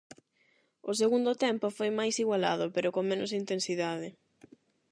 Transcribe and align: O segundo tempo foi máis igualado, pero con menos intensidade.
O 0.89 0.91
segundo 1.01 1.31
tempo 1.45 1.75
foi 1.77 1.89
máis 1.99 2.15
igualado, 2.23 2.65
pero 2.75 2.93
con 2.95 3.03
menos 3.11 3.31
intensidade. 3.41 4.07